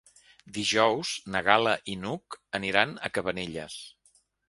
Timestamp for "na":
1.35-1.43